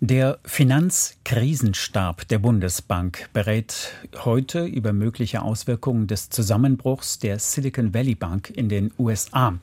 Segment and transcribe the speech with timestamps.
[0.00, 3.92] Der Finanzkrisenstab der Bundesbank berät
[4.24, 9.56] heute über mögliche Auswirkungen des Zusammenbruchs der Silicon Valley Bank in den USA.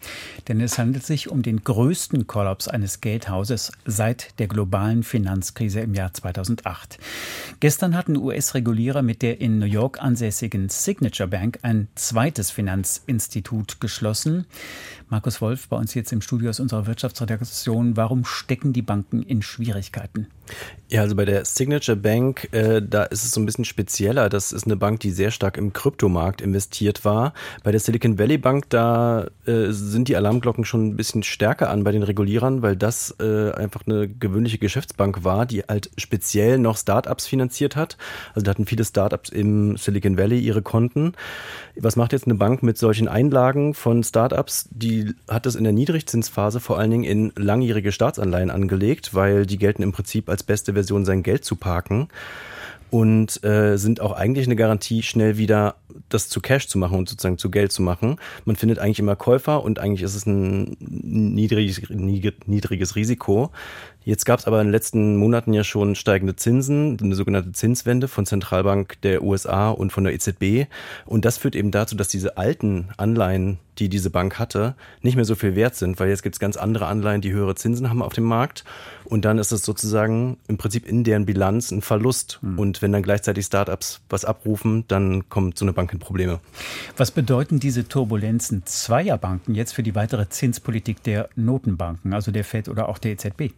[0.48, 5.94] Denn es handelt sich um den größten Kollaps eines Geldhauses seit der globalen Finanzkrise im
[5.94, 6.98] Jahr 2008.
[7.60, 14.46] Gestern hatten US-Regulierer mit der in New York ansässigen Signature Bank ein zweites Finanzinstitut geschlossen.
[15.10, 17.98] Markus Wolf bei uns jetzt im Studio aus unserer Wirtschaftsredaktion.
[17.98, 20.21] Warum stecken die Banken in Schwierigkeiten?
[20.22, 20.41] Morgen.
[20.92, 24.28] Ja, also bei der Signature Bank, äh, da ist es so ein bisschen spezieller.
[24.28, 27.34] Das ist eine Bank, die sehr stark im Kryptomarkt investiert war.
[27.64, 31.86] Bei der Silicon Valley Bank, da äh, sind die Alarmglocken schon ein bisschen stärker an
[31.86, 36.76] bei den Regulierern, weil das äh, einfach eine gewöhnliche Geschäftsbank war, die halt speziell noch
[36.76, 37.96] Startups finanziert hat.
[38.36, 41.14] Also da hatten viele Startups im Silicon Valley ihre Konten.
[41.78, 44.68] Was macht jetzt eine Bank mit solchen Einlagen von Startups?
[44.72, 49.58] Die hat das in der Niedrigzinsphase vor allen Dingen in langjährige Staatsanleihen angelegt, weil die
[49.58, 52.08] gelten im Prinzip als beste Version sein Geld zu parken
[52.92, 55.76] und äh, sind auch eigentlich eine Garantie, schnell wieder
[56.10, 58.18] das zu Cash zu machen und sozusagen zu Geld zu machen.
[58.44, 63.52] Man findet eigentlich immer Käufer und eigentlich ist es ein niedriges, niedriges Risiko.
[64.04, 68.08] Jetzt gab es aber in den letzten Monaten ja schon steigende Zinsen, eine sogenannte Zinswende
[68.08, 70.68] von Zentralbank der USA und von der EZB.
[71.06, 75.26] Und das führt eben dazu, dass diese alten Anleihen, die diese Bank hatte, nicht mehr
[75.26, 78.02] so viel wert sind, weil jetzt gibt es ganz andere Anleihen, die höhere Zinsen haben
[78.02, 78.64] auf dem Markt.
[79.06, 82.40] Und dann ist es sozusagen im Prinzip in deren Bilanz ein Verlust.
[82.42, 82.58] Mhm.
[82.58, 86.40] Und wenn dann gleichzeitig Startups was abrufen, dann kommt so eine Bank in Probleme.
[86.98, 92.44] Was bedeuten diese Turbulenzen zweier Banken jetzt für die weitere Zinspolitik der Notenbanken, also der
[92.44, 93.52] Fed oder auch der EZB?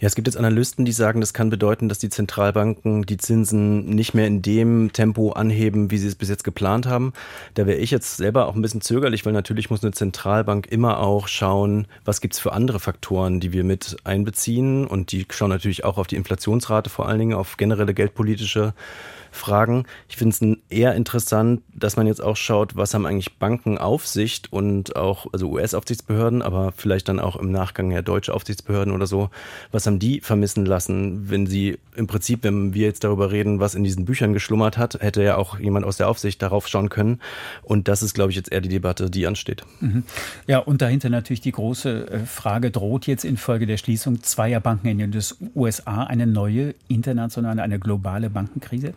[0.00, 3.84] Ja, es gibt jetzt Analysten, die sagen, das kann bedeuten, dass die Zentralbanken die Zinsen
[3.84, 7.12] nicht mehr in dem Tempo anheben, wie sie es bis jetzt geplant haben.
[7.52, 11.00] Da wäre ich jetzt selber auch ein bisschen zögerlich, weil natürlich muss eine Zentralbank immer
[11.00, 14.86] auch schauen, was gibt es für andere Faktoren, die wir mit einbeziehen.
[14.86, 18.72] Und die schauen natürlich auch auf die Inflationsrate, vor allen Dingen auf generelle geldpolitische
[19.32, 19.84] Fragen.
[20.08, 24.96] Ich finde es eher interessant, dass man jetzt auch schaut, was haben eigentlich Bankenaufsicht und
[24.96, 29.29] auch, also US-Aufsichtsbehörden, aber vielleicht dann auch im Nachgang ja deutsche Aufsichtsbehörden oder so,
[29.72, 33.74] was haben die vermissen lassen, wenn sie im Prinzip, wenn wir jetzt darüber reden, was
[33.74, 37.20] in diesen Büchern geschlummert hat, hätte ja auch jemand aus der Aufsicht darauf schauen können.
[37.62, 39.64] Und das ist, glaube ich, jetzt eher die Debatte, die ansteht.
[39.80, 40.04] Mhm.
[40.46, 44.88] Ja, und dahinter natürlich die große äh, Frage, droht jetzt infolge der Schließung zweier Banken
[44.88, 45.22] in den
[45.54, 48.94] USA eine neue internationale, eine globale Bankenkrise?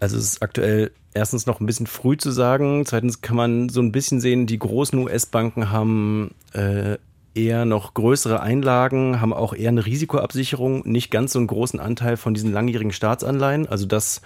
[0.00, 2.84] Also es ist aktuell erstens noch ein bisschen früh zu sagen.
[2.86, 6.96] Zweitens kann man so ein bisschen sehen, die großen US-Banken haben äh,
[7.34, 12.16] eher noch größere Einlagen, haben auch eher eine Risikoabsicherung, nicht ganz so einen großen Anteil
[12.16, 13.68] von diesen langjährigen Staatsanleihen.
[13.68, 14.20] Also das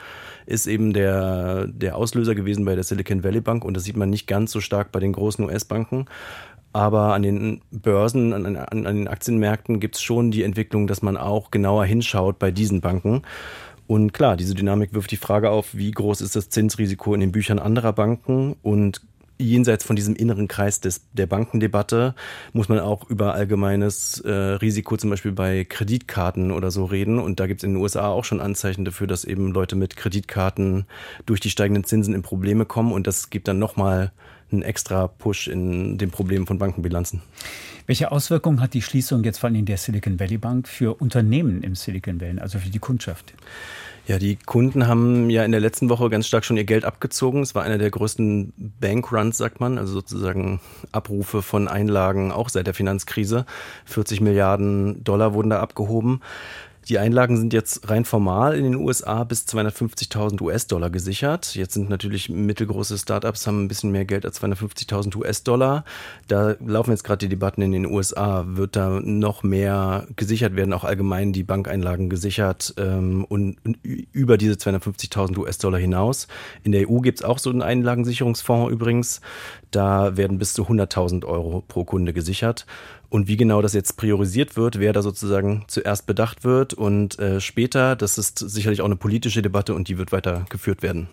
[0.46, 4.10] ist eben der, der Auslöser gewesen bei der Silicon Valley Bank und das sieht man
[4.10, 6.06] nicht ganz so stark bei den großen US-Banken.
[6.72, 11.02] Aber an den Börsen, an, an, an den Aktienmärkten gibt es schon die Entwicklung, dass
[11.02, 13.22] man auch genauer hinschaut bei diesen Banken.
[13.86, 17.32] Und klar, diese Dynamik wirft die Frage auf, wie groß ist das Zinsrisiko in den
[17.32, 19.02] Büchern anderer Banken und
[19.38, 22.14] jenseits von diesem inneren Kreis des, der Bankendebatte
[22.52, 27.18] muss man auch über allgemeines äh, Risiko zum Beispiel bei Kreditkarten oder so reden.
[27.18, 29.96] Und da gibt es in den USA auch schon Anzeichen dafür, dass eben Leute mit
[29.96, 30.86] Kreditkarten
[31.26, 32.92] durch die steigenden Zinsen in Probleme kommen.
[32.92, 34.12] Und das gibt dann nochmal
[34.54, 37.22] einen extra Push in den Problemen von Bankenbilanzen.
[37.86, 41.74] Welche Auswirkungen hat die Schließung jetzt vor allem der Silicon Valley Bank für Unternehmen im
[41.74, 43.34] Silicon Valley, also für die Kundschaft?
[44.06, 47.40] Ja, die Kunden haben ja in der letzten Woche ganz stark schon ihr Geld abgezogen.
[47.40, 50.60] Es war einer der größten Bankruns, sagt man, also sozusagen
[50.92, 53.46] Abrufe von Einlagen auch seit der Finanzkrise.
[53.86, 56.20] 40 Milliarden Dollar wurden da abgehoben.
[56.88, 61.54] Die Einlagen sind jetzt rein formal in den USA bis 250.000 US-Dollar gesichert.
[61.54, 65.84] Jetzt sind natürlich mittelgroße Startups haben ein bisschen mehr Geld als 250.000 US-Dollar.
[66.28, 68.44] Da laufen jetzt gerade die Debatten in den USA.
[68.46, 74.36] Wird da noch mehr gesichert werden, auch allgemein die Bankeinlagen gesichert ähm, und, und, über
[74.36, 76.28] diese 250.000 US-Dollar hinaus.
[76.62, 79.20] In der EU gibt es auch so einen Einlagensicherungsfonds übrigens.
[79.70, 82.66] Da werden bis zu 100.000 Euro pro Kunde gesichert.
[83.14, 87.40] Und wie genau das jetzt priorisiert wird, wer da sozusagen zuerst bedacht wird und äh,
[87.40, 91.06] später, das ist sicherlich auch eine politische Debatte und die wird weiter geführt werden.